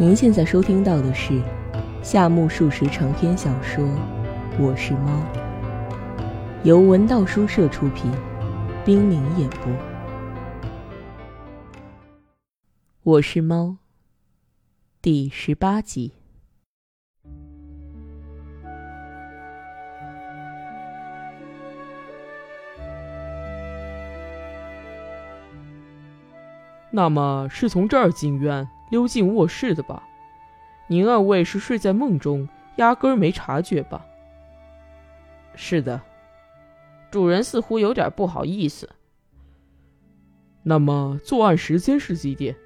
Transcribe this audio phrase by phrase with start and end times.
[0.00, 1.42] 您现在收听到的是
[2.04, 3.84] 夏目漱石长篇小说
[4.56, 5.10] 《我是猫》，
[6.62, 8.08] 由文道书社出品，
[8.84, 9.72] 冰凌演播。
[13.02, 13.78] 我是猫，
[15.02, 16.12] 第十八集。
[26.92, 30.02] 那么是从这儿进院溜进卧室的吧？
[30.86, 34.04] 您二位是睡在梦中，压根儿没察觉吧？
[35.54, 36.00] 是的，
[37.10, 38.88] 主人似乎有点不好意思。
[40.62, 42.56] 那么作案时间是几点？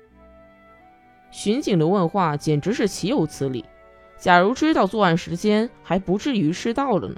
[1.31, 3.65] 巡警的问话简直是岂有此理！
[4.19, 7.17] 假如知道作案时间，还不至于失道了呢。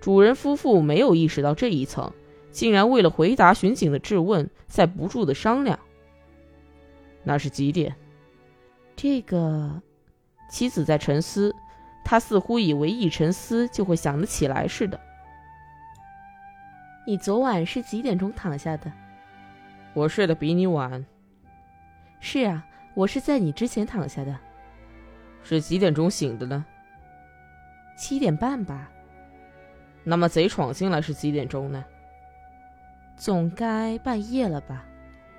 [0.00, 2.12] 主人夫妇没有意识到这一层。
[2.52, 5.78] 竟然为了回答巡警的质问，在不住的商量。
[7.22, 7.94] 那是几点？
[8.96, 9.80] 这个，
[10.50, 11.54] 妻子在沉思，
[12.04, 15.00] 他似乎以为一沉思就会想得起来似的。
[17.06, 18.92] 你昨晚是几点钟躺下的？
[19.94, 21.04] 我睡得比你晚。
[22.20, 24.38] 是啊，我是在你之前躺下的。
[25.42, 26.64] 是几点钟醒的呢？
[27.96, 28.90] 七点半吧。
[30.04, 31.84] 那么贼闯进来是几点钟呢？
[33.16, 34.84] 总该半夜了吧？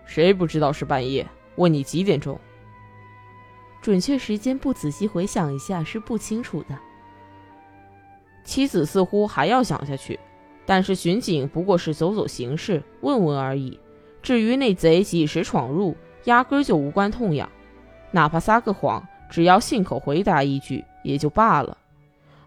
[0.05, 1.27] 谁不知道是半夜？
[1.55, 2.39] 问你几点钟？
[3.81, 6.77] 准确时间不仔细回想一下是不清楚的。
[8.43, 10.19] 妻子似乎还要想下去，
[10.65, 13.79] 但是巡警不过是走走形式，问问而已。
[14.21, 17.49] 至于那贼几时闯入，压根就无关痛痒。
[18.11, 21.77] 哪怕撒个谎，只要信口回答一句也就罢了。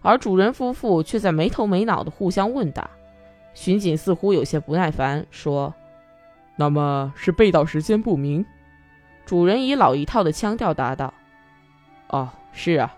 [0.01, 2.89] 而主人夫妇却在没头没脑的互相问答。
[3.53, 5.73] 巡警似乎有些不耐烦，说
[6.55, 8.45] ：“那么是被盗时间不明。”
[9.25, 11.13] 主人以老一套的腔调答道
[12.09, 12.95] ：“哦，是啊。”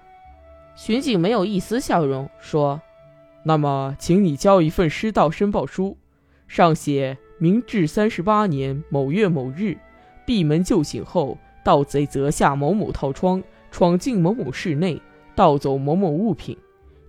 [0.75, 2.81] 巡警没有一丝笑容，说
[3.43, 5.97] ：“那么，请你交一份失盗申报书，
[6.47, 9.77] 上写明治三十八年某月某日，
[10.25, 13.41] 闭门就寝后，盗贼则下某某套窗，
[13.71, 15.01] 闯进某某室内，
[15.33, 16.57] 盗走某某物品。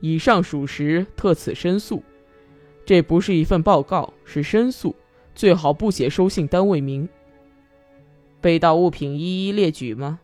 [0.01, 2.03] 以上属实，特此申诉。”
[2.87, 4.97] 这不是一份报告，是申诉，
[5.35, 7.07] 最好不写收信单位名。
[8.41, 10.21] 被盗物品一一列举吗？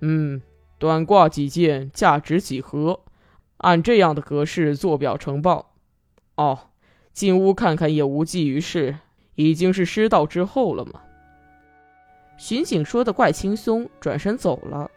[0.00, 0.40] 嗯，
[0.78, 3.00] 短挂几件，价值几何，
[3.58, 5.74] 按这样的格式做表呈报。
[6.36, 6.70] 哦，
[7.12, 8.96] 进屋看看也无济于事，
[9.34, 11.00] 已经是失盗之后了吗？
[12.36, 14.90] 巡警说的怪轻松，转身走了。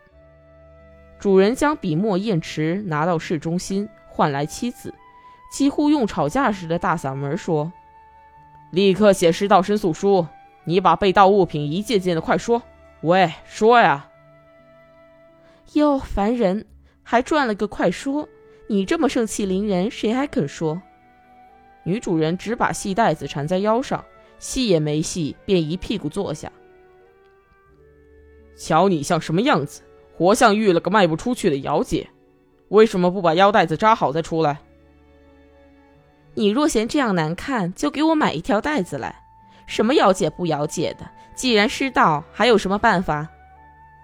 [1.20, 4.94] 主人将笔墨砚池拿到市中心，换来妻子。
[5.52, 7.72] 几乎用吵架时的大嗓门说
[8.72, 10.28] ：“立刻写失盗申诉书！
[10.68, 12.62] 你把被盗物品一件件的快说！
[13.02, 14.10] 喂，说呀！”
[15.72, 16.66] 哟，烦人，
[17.04, 18.28] 还赚了个快说！
[18.68, 20.82] 你这么盛气凌人，谁还肯说？
[21.84, 24.04] 女主人只把细带子缠在腰上，
[24.40, 26.52] 戏也没戏，便一屁股坐下。
[28.58, 29.82] 瞧你像什么样子，
[30.18, 32.10] 活像遇了个卖不出去的姚姐！
[32.68, 34.60] 为什么不把腰带子扎好再出来？
[36.34, 39.24] 你若嫌这样难看，就给我买一条带子来。
[39.68, 43.28] 什么要解不要解的，既然失盗，还有什么办法？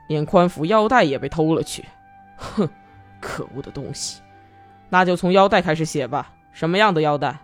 [0.08, 1.84] 连宽幅腰带也被偷了去。
[2.36, 2.70] 哼，
[3.20, 4.22] 可恶的东西！
[4.90, 6.32] 那就从腰带开始写吧。
[6.52, 7.36] 什么样的腰带？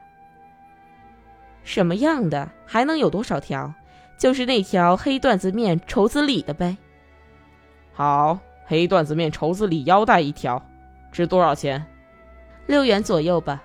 [1.64, 2.48] 什么样的？
[2.66, 3.74] 还能有多少条？
[4.18, 6.78] 就是那条黑缎子面绸子里的呗。
[7.94, 10.62] 好，黑缎子面绸子里腰带一条，
[11.12, 11.84] 值多少钱？
[12.68, 13.64] 六元左右吧。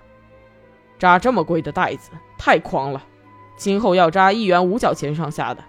[0.97, 3.05] 扎这么贵的带子，太狂了！
[3.57, 5.63] 今后要扎一元五角钱上下的。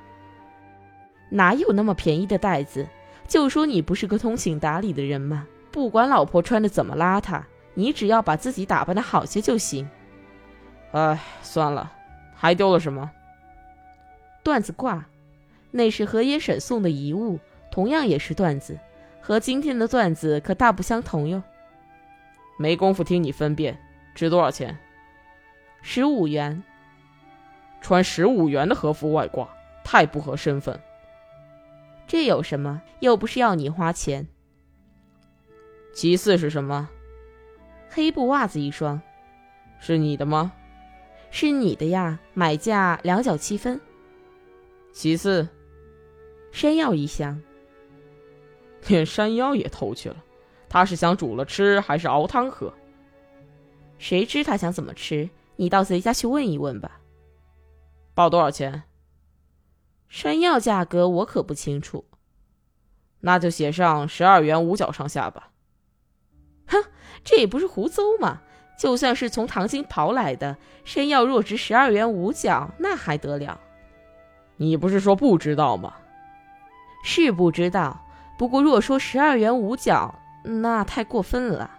[1.29, 2.87] 哪有那么便宜的带子？
[3.27, 7.41] 就说你不是个通情达理的人嘛，不管老婆穿的怎么邋遢，
[7.73, 9.89] 你只要把自己打扮的好些就行。
[10.91, 11.91] 哎，算了，
[12.35, 13.09] 还丢了什么？
[14.43, 15.01] 缎子褂，
[15.71, 17.39] 那是河野婶送的遗物，
[17.71, 18.77] 同样也是缎子，
[19.19, 21.41] 和今天的缎子可大不相同哟。
[22.59, 23.75] 没工夫听你分辨，
[24.13, 24.77] 值多少钱？
[25.81, 26.61] 十五元，
[27.85, 29.47] 穿十五元的和服外挂，
[29.83, 30.81] 太不合身份。
[32.07, 32.81] 这有什么？
[32.99, 34.27] 又不是要你花钱。
[35.93, 36.89] 其次是什么？
[37.87, 38.99] 黑布袜子一双，
[39.79, 40.51] 是你的吗？
[41.29, 43.79] 是你的呀，买价两角七分。
[44.91, 45.47] 其次，
[46.51, 47.39] 山药一箱。
[48.89, 50.15] 连山药也偷去了，
[50.67, 52.73] 他是想煮了吃，还是熬汤喝？
[53.99, 55.29] 谁知他想怎么吃？
[55.55, 56.99] 你到贼家去问一问吧。
[58.15, 58.83] 报多少钱？
[60.07, 62.05] 山药价格我可不清楚。
[63.19, 65.49] 那就写上十二元五角上下吧。
[66.67, 66.85] 哼，
[67.25, 68.41] 这也不是胡诌嘛！
[68.79, 73.59] 就算是从唐津跑来的山药，若值十二元五角，那还得了？
[74.55, 75.93] 你不是说不知道吗？
[77.03, 78.05] 是不知道，
[78.37, 81.69] 不过若说十二元五角，那太过分了。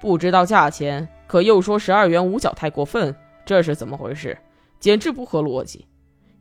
[0.00, 3.14] 不知道价钱，可又说十二元五角太过分，
[3.44, 4.38] 这是怎么回事？
[4.80, 5.86] 简直不合逻辑。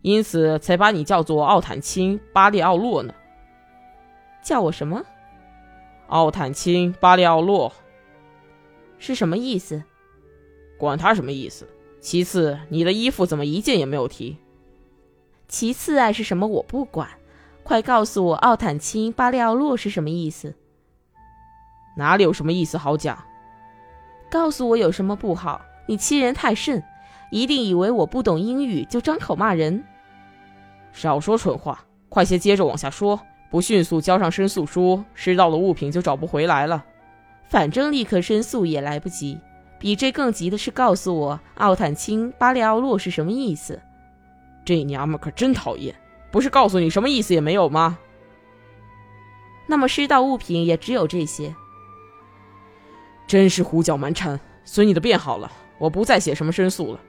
[0.02, 3.14] 因此才把你叫做奥坦钦·巴列奥洛呢。
[4.42, 5.04] 叫我什么？
[6.08, 7.74] 奥坦钦·巴列奥洛
[8.98, 9.84] 是什么意思？
[10.78, 11.68] 管他什么意思。
[12.00, 14.38] 其次，你的衣服怎么一件也没有提？
[15.50, 16.48] 其次爱是什么？
[16.48, 17.10] 我不管。
[17.64, 20.56] 快告诉我，奥坦钦·巴列奥洛是什么意思？
[21.98, 23.22] 哪里有什么意思好讲？
[24.32, 25.60] 告诉我有什么不好？
[25.88, 26.82] 你欺人太甚，
[27.30, 29.84] 一定以为我不懂英语就张口骂人。
[30.92, 33.20] 少说蠢话，快些接着往下说。
[33.50, 36.84] 不迅速交上申诉书，失盗的物品就找不回来了。
[37.48, 39.40] 反正立刻申诉也来不及。
[39.80, 43.80] 比这更急的是告诉我，奥坦钦·巴列奥洛是什么意思？
[44.66, 45.96] 这娘们可真讨厌！
[46.30, 47.98] 不是告诉你什么意思也没有吗？
[49.66, 51.56] 那么失盗物品也只有这些。
[53.28, 55.50] 真是胡搅蛮缠，随你的便好了。
[55.78, 57.00] 我不再写什么申诉了。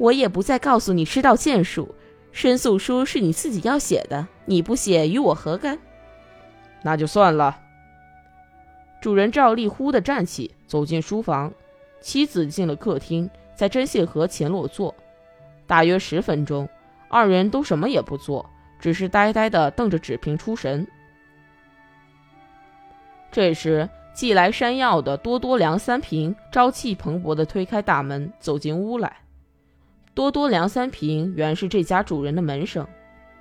[0.00, 1.94] 我也不再告诉你失盗件数。
[2.32, 5.78] 申诉书是你自己要写的，你不写与我何干？
[6.82, 7.60] 那就算了。
[9.02, 11.52] 主人照例忽地站起，走进书房，
[12.00, 14.94] 妻子进了客厅，在针线盒前落座。
[15.66, 16.66] 大约十分钟，
[17.08, 18.48] 二人都什么也不做，
[18.78, 20.86] 只是呆呆地瞪着纸屏出神。
[23.30, 29.16] 这时，寄来山药的多多梁三平朝气蓬勃地推开大门，走进屋来。
[30.12, 32.86] 多多梁三平原是这家主人的门生，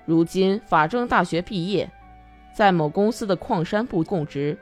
[0.06, 1.90] 如今法政大学毕业，
[2.56, 4.58] 在某公司的矿山部供职。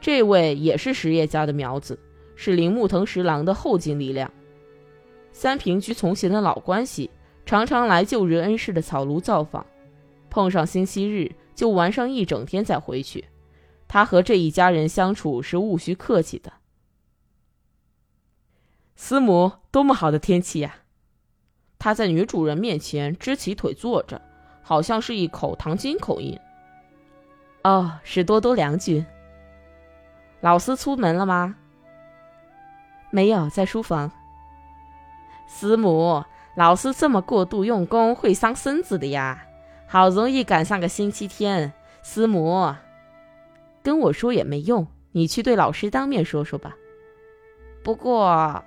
[0.00, 1.98] 这位也是实业家的苗子，
[2.34, 4.30] 是铃木藤十郎的后进力量。
[5.32, 7.10] 三平居从前的老关系，
[7.44, 9.64] 常常来旧日恩师的草庐造访，
[10.30, 13.24] 碰上星期日就玩上一整天再回去。
[13.88, 16.52] 他和这一家人相处是务须客气的。
[18.96, 20.83] 司母，多么好的天气呀！
[21.84, 24.18] 他在女主人面前支起腿坐着，
[24.62, 26.40] 好像是一口唐津口音。
[27.62, 29.04] 哦，是多多良君。
[30.40, 31.54] 老司出门了吗？
[33.10, 34.10] 没有，在书房。
[35.46, 36.24] 师母，
[36.56, 39.44] 老师这么过度用功会伤身子的呀。
[39.86, 41.70] 好容易赶上个星期天，
[42.02, 42.74] 师母，
[43.82, 46.74] 跟我说也没用，你去对老师当面说说吧。
[47.82, 48.64] 不过，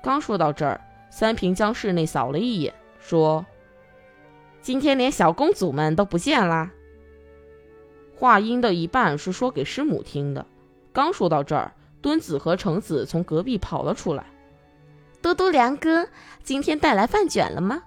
[0.00, 0.80] 刚说到这儿。
[1.14, 3.44] 三平将室内扫了一眼，说
[4.62, 6.70] ：“今天连小公主们都不见啦。”
[8.16, 10.46] 话音的一半是说给师母听的。
[10.90, 14.24] 刚说到这儿，敦子和橙子从隔壁跑了出来
[15.20, 16.08] ：“多多良哥，
[16.42, 17.82] 今天带来饭卷了吗？”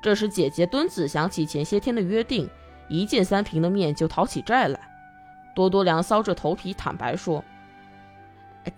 [0.00, 2.48] 这时，姐姐敦子想起前些天的约定，
[2.88, 4.78] 一见三平的面就讨起债来。
[5.56, 7.44] 多多良搔着头皮坦白说：“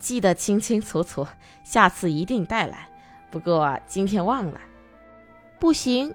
[0.01, 1.27] 记得清清楚楚，
[1.63, 2.87] 下次一定带来。”
[3.31, 4.61] 不过今天忘了，
[5.59, 6.15] 不行。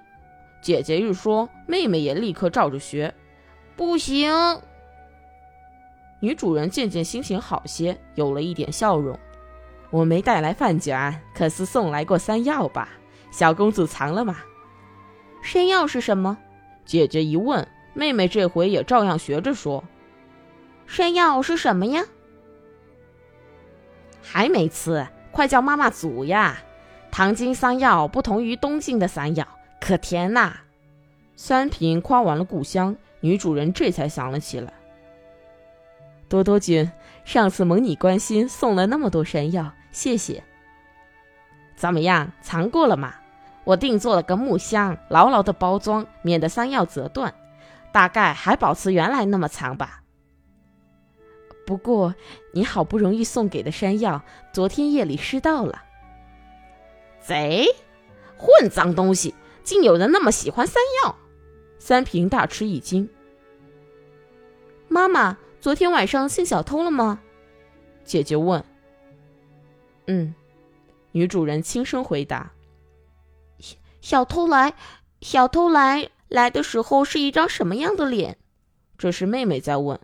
[0.61, 3.13] 姐姐一说，妹妹也立刻照着学。
[3.75, 4.31] 不行。
[6.19, 9.17] 女主人渐渐心情好些，有了一点笑容。
[9.91, 12.89] 我没带来饭卷，可是送来过山药吧？
[13.31, 14.37] 小公主藏了吗？
[15.43, 16.37] 山药是什么？
[16.83, 19.83] 姐姐一问，妹妹这回也照样学着说
[20.87, 22.03] ：“山药是什么呀？”
[24.23, 26.57] 还没吃，快叫妈妈煮呀！
[27.17, 29.47] 唐津山药不同于东晋的山药，
[29.79, 30.53] 可甜呐！
[31.37, 34.73] 三平夸完了故乡，女主人这才想了起来。
[36.27, 36.91] 多多君，
[37.23, 40.43] 上次蒙你关心，送了那么多山药，谢谢。
[41.77, 43.13] 怎么样，尝过了吗？
[43.63, 47.33] 我定做了个木箱，牢牢的包装，免得山药折断。
[47.93, 50.01] 大概还保持原来那么长吧。
[51.65, 52.13] 不过
[52.53, 55.83] 你好不容易送给的山药，昨天夜里失盗了。
[57.25, 57.65] 贼，
[58.37, 59.33] 混脏东西！
[59.63, 61.15] 竟有人那么喜欢山药！
[61.79, 63.09] 三平大吃一惊。
[64.87, 67.19] 妈妈，昨天晚上信小偷了吗？
[68.03, 68.63] 姐姐问。
[70.05, 70.35] 嗯，
[71.13, 72.51] 女主人轻声回答。
[74.01, 74.75] 小偷来，
[75.21, 78.37] 小偷来，来的时候是一张什么样的脸？
[78.99, 79.99] 这是妹妹在问。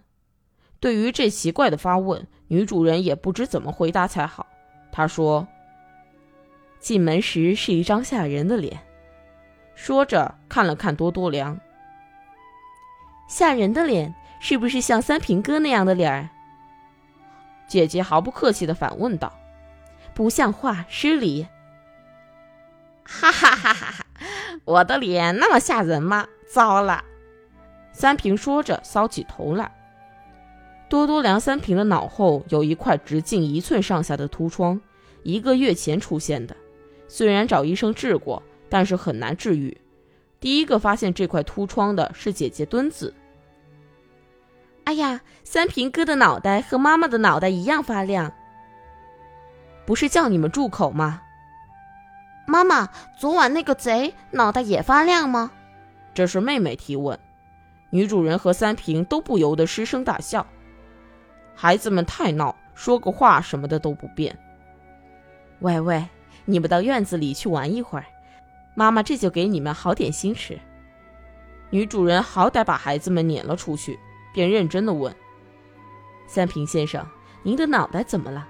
[0.80, 4.48] 对于这奇怪的发问，女主人也不知怎么回答才好。
[4.92, 5.48] 她说。
[6.82, 8.80] 进门时是一张吓人的脸，
[9.76, 11.58] 说着看了看多多良。
[13.30, 16.30] 吓人的脸，是不是像三平哥那样的脸儿？
[17.68, 19.32] 姐姐毫不客气的反问道
[20.16, 21.48] ：“不像话，失礼！”
[23.06, 24.06] 哈哈哈哈哈！
[24.66, 26.28] 我的脸那么吓人吗？
[26.52, 27.04] 糟了！
[27.94, 29.72] 三平说着，搔起头来。
[30.90, 34.82] 多多良三平的脑后有一块直径一寸上下的凸疮，
[35.24, 36.56] 一个月前出现的。
[37.14, 39.78] 虽然找医生治过，但是很难治愈。
[40.40, 43.14] 第一个发现这块凸疮的是姐姐墩子。
[44.86, 48.34] 哎呀，三平哥的脑袋和妈妈的脑袋一样发亮。
[49.86, 51.22] 不是叫你们住口吗？
[52.48, 52.88] 妈妈，
[53.20, 55.52] 昨晚那个贼脑袋也发亮吗？
[56.14, 57.20] 这是妹妹提问。
[57.90, 60.48] 女主人和三平都不由得失声大笑。
[61.54, 64.34] 孩子们太闹，说个话什么的都不便。
[65.60, 66.08] 喂喂，
[66.46, 68.06] 你们到院子里去玩一会儿，
[68.76, 70.60] 妈妈这就给你们好点心吃。
[71.70, 73.98] 女主人好歹把孩子们撵了出去，
[74.34, 75.16] 便认真的问
[76.28, 77.06] ：“三平先生，
[77.44, 78.48] 您的脑袋怎么了？”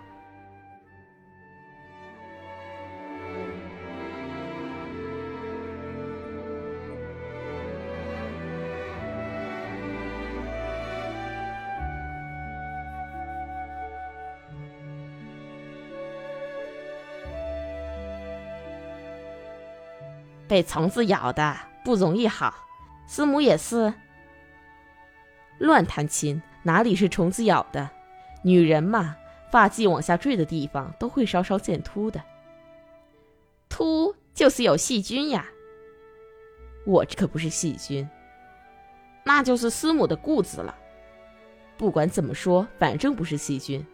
[20.51, 22.53] 被虫子咬的不容易好，
[23.08, 23.93] 师母也是。
[25.60, 27.89] 乱弹琴，哪里是虫子咬的？
[28.43, 29.15] 女人嘛，
[29.50, 32.22] 发髻往下坠的地方都会稍稍见秃的。
[33.70, 35.46] 秃就是有细菌呀。
[36.86, 38.05] 我这可不是细菌，
[39.24, 40.75] 那就是师母的固执了。
[41.77, 43.88] 不管怎么说，反正不是细菌。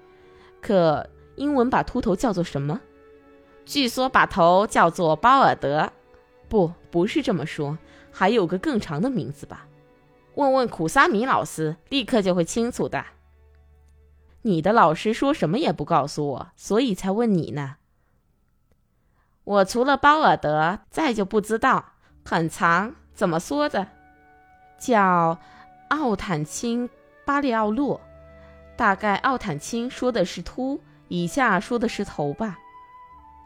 [0.59, 2.81] 可英文把秃头叫做什么？
[3.63, 5.93] 据说把头叫做包尔德。
[6.49, 7.77] 不，不是这么说，
[8.11, 9.67] 还有个更长的名字吧？
[10.35, 13.05] 问问苦沙米老师，立刻就会清楚的。
[14.43, 17.77] 你的老师说什么也不告诉我，所以才问你呢。
[19.43, 21.93] 我除了包尔德，再就不知道。
[22.23, 23.87] 很长，怎么说的？
[24.77, 25.39] 叫
[25.89, 26.89] 奥坦钦
[27.25, 27.99] 巴利奥洛。
[28.75, 32.59] 大概奥坦钦说的是秃，以下说的是头吧？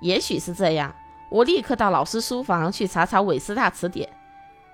[0.01, 0.93] 也许是这样。
[1.31, 4.09] 我立刻到老师书房去查查韦斯大词典。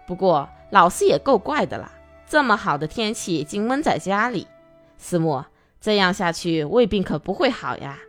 [0.08, 1.92] 不过老师也够怪的啦，
[2.26, 4.48] 这么好的天气竟闷在家里。
[4.98, 5.46] 师母，
[5.80, 8.00] 这样下去胃病可不会好呀，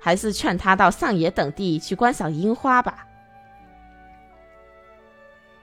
[0.00, 3.06] 还是劝他到上野等地去观赏樱花吧。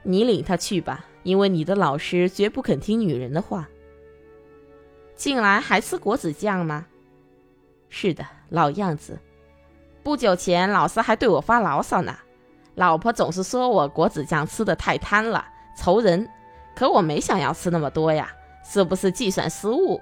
[0.04, 3.68] 你领他去吧，因为你的老师绝不肯听女人的话。
[5.16, 6.86] 近来还吃果子酱吗？
[7.90, 9.18] 是的，老样子。
[10.04, 12.16] 不久前老师还对我发牢骚呢。
[12.78, 15.44] 老婆总是说我果子酱吃的太贪了，
[15.76, 16.30] 愁人。
[16.76, 18.32] 可我没想要吃那么多呀，
[18.64, 20.00] 是不是计算失误？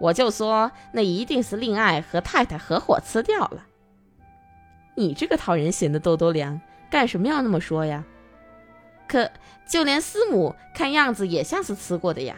[0.00, 3.64] 我就说那一定是令爱和太太合伙吃掉了。
[4.96, 8.04] 你这个讨人嫌的多多良，干什么要那么说呀？
[9.06, 9.30] 可
[9.68, 12.34] 就连师母看样子也像是吃过的呀。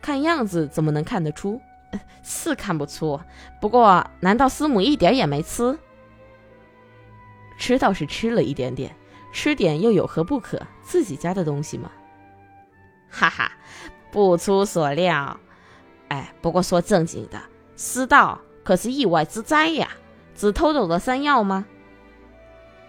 [0.00, 1.60] 看样子怎么能看得出？
[2.24, 3.20] 是看不出。
[3.60, 5.78] 不过难道师母一点也没吃？
[7.56, 8.94] 吃倒是吃了一点点，
[9.32, 10.60] 吃点又有何不可？
[10.82, 11.90] 自己家的东西嘛。
[13.08, 13.52] 哈哈，
[14.10, 15.38] 不出所料。
[16.08, 17.40] 哎，不过说正经的，
[17.76, 19.88] 私道可是意外之灾呀。
[20.34, 21.66] 只偷走了山药吗？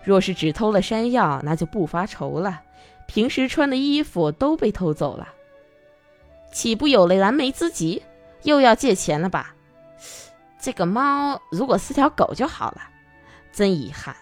[0.04, 2.62] 若是只偷了山药，那就不发愁了。
[3.06, 5.28] 平时穿的衣服都被偷走了，
[6.54, 8.02] 岂不有了燃眉之急？
[8.44, 9.54] 又要借钱了吧？
[10.60, 12.82] 这个猫如果是条狗就好了。
[13.52, 14.16] 真遗憾。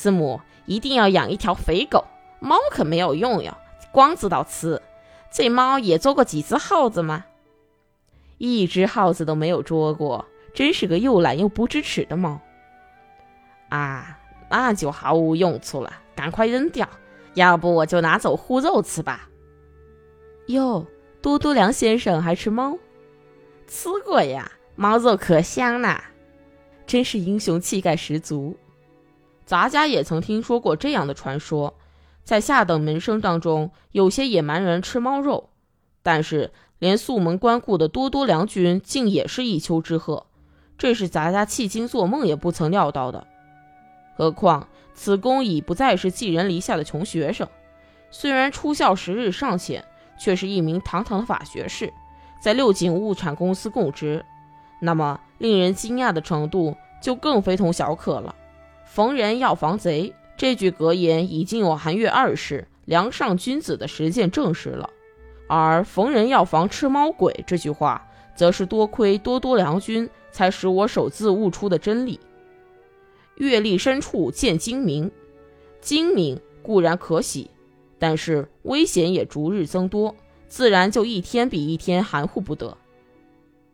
[0.00, 2.04] 师母一定要养一条肥狗，
[2.38, 3.52] 猫可没有用哟，
[3.90, 4.80] 光知道吃。
[5.28, 7.24] 这猫也捉过几只耗子吗？
[8.38, 10.24] 一只耗子都没有捉过，
[10.54, 12.40] 真是个又懒又不知耻的猫。
[13.70, 16.88] 啊，那就毫无用处了，赶快扔掉。
[17.34, 19.28] 要不我就拿走烀肉吃吧。
[20.46, 20.86] 哟，
[21.20, 22.78] 多多良先生还吃猫？
[23.66, 26.04] 吃过呀，猫肉可香啦，
[26.86, 28.56] 真是英雄气概十足。
[29.48, 31.72] 杂家也曾听说过这样的传说，
[32.22, 35.48] 在下等门生当中，有些野蛮人吃猫肉，
[36.02, 40.24] 但是连素门关顾的多多良君竟也是一丘之貉，
[40.76, 43.26] 这是杂家迄今做梦也不曾料到的。
[44.18, 47.48] 何况此公已不再是寄人篱下的穷学生，
[48.10, 49.82] 虽然出校时日尚浅，
[50.18, 51.90] 却是一名堂堂的法学士，
[52.38, 54.26] 在六井物产公司供职，
[54.82, 58.34] 那么令人惊讶的程度就更非同小可了。
[58.88, 64.88] 逢人要防贼，这句格言已经有韩月二世、梁上君子的实践证实了。
[65.46, 72.18] 而“逢人要防吃猫鬼”这句话，则是多亏多多良君才使我首次悟出的真理。
[73.36, 75.10] 阅历深处见精明，
[75.80, 77.50] 精明固然可喜，
[77.98, 80.14] 但是危险也逐日增多，
[80.48, 82.76] 自然就一天比一天含糊不得。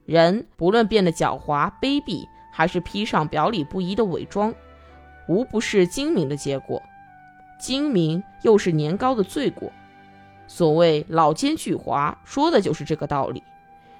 [0.04, 4.54] 人不论变得狡猾卑鄙，还是披上表里不一的伪装，
[5.26, 6.82] 无不是精明的结果。
[7.58, 9.72] 精明又是年高的罪过。
[10.46, 13.42] 所谓老奸巨猾，说的就是这个道理。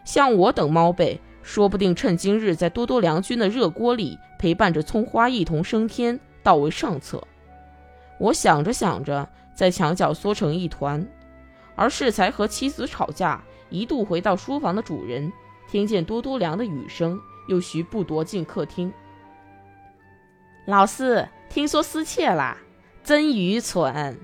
[0.04, 7.23] 像我等猫辈，说不定趁今日在多多良君的热锅里陪伴着葱花一同升天，倒为上策。
[8.19, 11.07] 我想着想着，在墙角缩成一团。
[11.75, 15.33] 而适才和妻子吵架，一度回到书房的主人，
[15.69, 18.93] 听见多多良的语声，又徐步踱进客厅。
[20.66, 22.56] 老四，听说失窃啦，
[23.02, 24.18] 真愚蠢！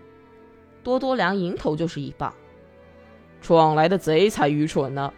[0.82, 2.32] 多多良迎头就是一棒，
[3.42, 5.12] 闯来的贼才愚蠢呢。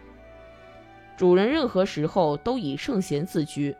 [1.17, 3.77] 主人任何时候都以圣贤自居，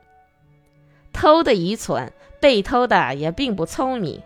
[1.13, 4.23] 偷的愚蠢，被偷的也并不聪明。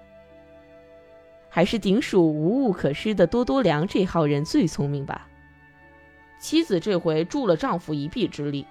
[1.49, 5.27] 还是顶属无物可施的多多良这号人最聪明吧。
[6.39, 8.67] 妻子这回助了丈夫一臂之力。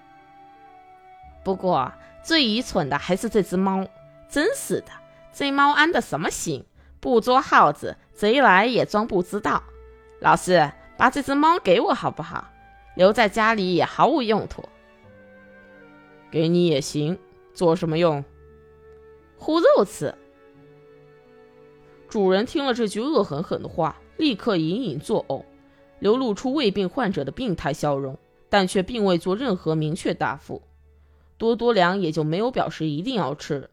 [1.43, 3.87] 不过最愚蠢的还是这只猫，
[4.29, 4.87] 真是的，
[5.33, 6.65] 这猫安的什么心？
[6.99, 9.63] 不捉耗子，贼来也装不知道。
[10.19, 12.49] 老师，把这只猫给我好不好？
[12.95, 14.63] 留在家里也毫无用途。
[16.31, 17.17] 给你也行，
[17.53, 18.23] 做什么用？
[19.39, 20.15] 烀肉吃。
[22.09, 25.43] 主人听了这句恶狠狠的话，立刻隐隐作呕，
[25.99, 28.17] 流露出胃病患者的病态笑容，
[28.49, 30.61] 但却并未做任何明确答复。
[31.37, 33.69] 多多良也就没有表示一定要吃，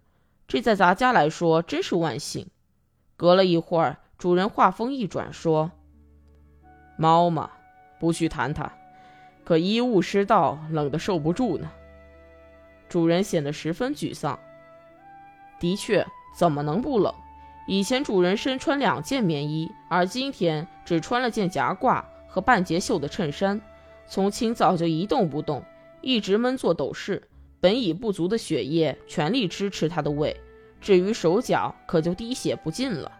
[0.52, 2.46] 这在咱家来说真是万幸。
[3.16, 5.70] 隔了一会儿，主人话锋一转说
[6.98, 7.50] ：“猫嘛，
[7.98, 8.70] 不去谈它，
[9.44, 11.72] 可衣物失道，冷得受不住呢。”
[12.90, 14.38] 主人显得十分沮丧。
[15.58, 17.14] 的确，怎么能不冷？
[17.66, 23.58] 以前主人身穿两件棉衣，而今天只穿了件夹褂和半截袖的衬衫，
[24.06, 25.64] 从清早就一动不动，
[26.02, 27.30] 一直闷坐斗室。
[27.58, 30.36] 本已不足的血液全力支持他的胃。
[30.82, 33.12] 至于手脚，可就滴血不进了。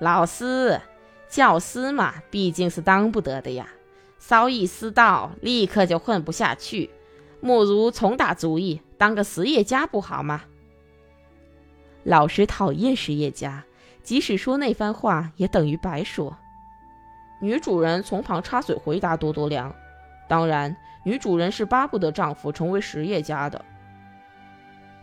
[0.00, 0.80] 老师，
[1.28, 3.68] 教师嘛，毕竟是当不得的呀。
[4.18, 6.90] 稍一失道，立刻就混不下去。
[7.40, 10.44] 莫如重打主意，当个实业家不好吗？
[12.04, 13.64] 老师讨厌实业家，
[14.02, 16.36] 即使说那番话，也等于白说。
[17.42, 19.72] 女主人从旁插嘴回答多多良
[20.26, 20.74] ：“当然，
[21.04, 23.62] 女主人是巴不得丈夫成为实业家的。”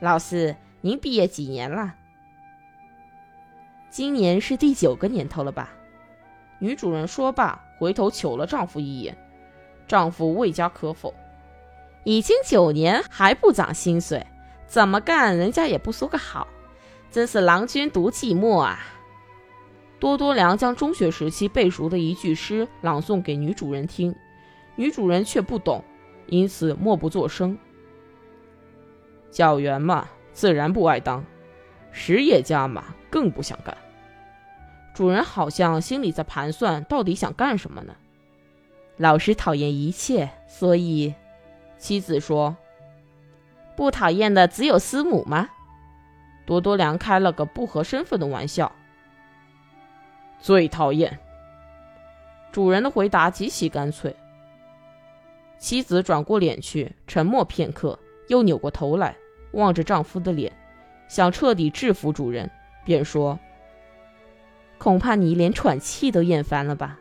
[0.02, 0.56] 老师。
[0.86, 1.96] 您毕业几年了？
[3.90, 5.72] 今年是第九个年头了吧？
[6.60, 9.18] 女主人说罢，回头瞅了丈夫一眼。
[9.88, 11.12] 丈夫未加可否。
[12.04, 14.24] 已经九年还不涨薪水，
[14.68, 16.48] 怎么干人家也不说个好，
[17.10, 18.78] 真是郎君独寂寞啊！
[20.00, 24.16] 多多良将中学时期背熟的一句诗朗诵给女主人听，
[24.76, 25.84] 女主人却不懂，
[26.28, 27.58] 因此默不作声。
[29.32, 30.08] 教员嘛。
[30.36, 31.24] 自然不爱当，
[31.92, 33.76] 实业家嘛更不想干。
[34.94, 37.96] 主人好像心里在盘算，到底想干什么呢？
[38.98, 41.14] 老师讨厌一切，所以，
[41.78, 42.56] 妻子说
[43.78, 45.50] ：“不讨厌的只有师母吗？”
[46.46, 48.70] 多多良开了个不合身份的玩笑。
[50.40, 51.18] 最讨厌。
[52.52, 54.16] 主人的回答极其干脆。
[55.58, 59.16] 妻子转过脸去，沉默片刻，又扭过头来。
[59.56, 60.54] 望着丈夫的脸，
[61.10, 62.50] 想彻底制服主人，
[62.86, 63.40] 便说
[64.78, 67.00] ：“恐怕你连喘气都厌烦了吧？”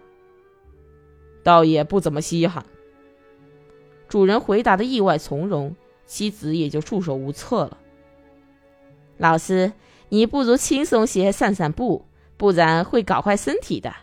[1.44, 2.64] 倒也不怎么稀罕。
[4.08, 7.78] 主人回答的意外从容，妻子也就束手无策了。
[9.18, 9.72] 老师，
[10.08, 13.94] 你不如轻松些散散步，不然会搞坏身体的。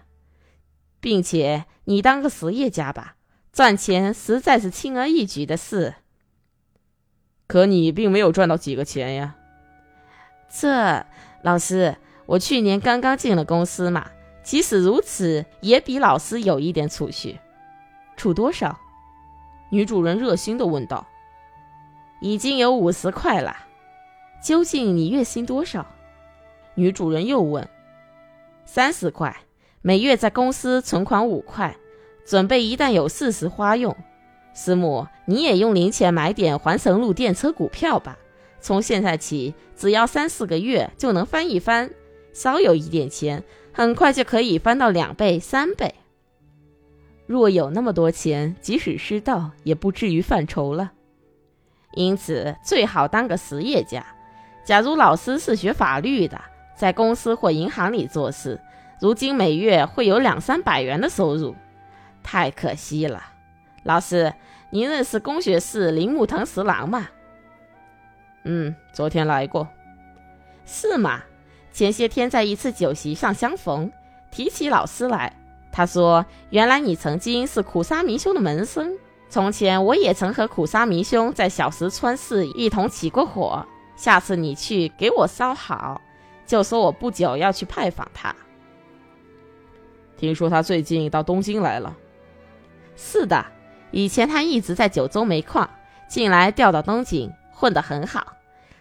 [1.00, 3.16] 并且你当个实业家吧，
[3.52, 5.96] 赚钱实在是轻而易举的事。
[7.52, 9.36] 可你并没有赚到几个钱呀。
[10.48, 11.06] 这
[11.42, 14.10] 老师，我去年刚刚进了公司嘛，
[14.42, 17.38] 即使如此，也比老师有一点储蓄。
[18.16, 18.80] 储多少？
[19.70, 21.06] 女主人热心的问道。
[22.22, 23.54] 已经有五十块了。
[24.42, 25.86] 究竟你月薪多少？
[26.76, 27.68] 女主人又问。
[28.64, 29.36] 三十块，
[29.82, 31.76] 每月在公司存款五块，
[32.26, 33.94] 准备一旦有事时花用。
[34.54, 38.18] 师母，你也用零钱买点环城路电车股票吧。
[38.60, 41.90] 从现在起，只要三四个月就能翻一番，
[42.34, 45.96] 稍有一点钱，很快就可以翻到两倍、三倍。
[47.26, 50.92] 若有那么多钱，即使失道，也不至于犯愁了。
[51.94, 54.06] 因此，最好当个实业家。
[54.64, 56.40] 假如老师是学法律的，
[56.76, 58.60] 在公司或银行里做事，
[59.00, 61.56] 如今每月会有两三百元的收入。
[62.22, 63.24] 太可惜了，
[63.84, 64.34] 老师，
[64.70, 67.08] 您认识工学士铃木藤十郎吗？
[68.44, 69.68] 嗯，昨天来过。
[70.66, 71.22] 是吗？
[71.74, 73.92] 前些天在一次酒席上相逢，
[74.30, 75.36] 提起老师来，
[75.72, 78.96] 他说：“原来你曾经是苦沙弥兄的门生。
[79.30, 83.66] 从前我也曾和苦沙弥兄在小石川市一同起过火。
[83.96, 86.02] 下次你去给我烧好，
[86.46, 88.36] 就说我不久要去拜访他。
[90.18, 91.96] 听说他最近到东京来了。
[92.96, 93.46] 是的，
[93.92, 95.70] 以前他一直在九州煤矿，
[96.08, 98.34] 近来调到东京，混得很好。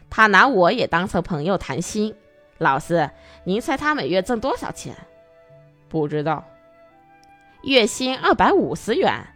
[0.08, 2.14] 他拿我也当成朋友谈心。”
[2.58, 3.10] 老师，
[3.44, 4.94] 您猜他每月挣多少钱？
[5.88, 6.44] 不知道。
[7.62, 9.26] 月薪二百五十元，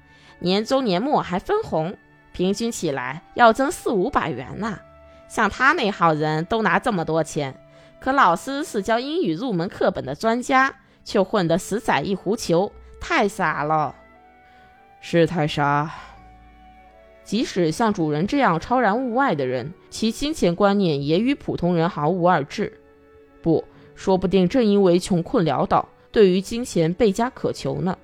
[0.40, 1.96] 年终年末还分红，
[2.32, 4.78] 平均起来要挣四五百元呢。
[5.26, 7.58] 像他那号人都拿这么多钱，
[7.98, 13.94] 可老师是教英语入门课本的专家，却混得死宰一壶球，太傻了。
[15.06, 15.92] 是太傻。
[17.24, 22.72] 即使像主人这样超然物外的人，其金钱观念也与普通人毫无二致。
[23.42, 23.62] 不，
[23.94, 27.98] 说不定正因为穷困潦倒，对于金钱倍加渴求呢。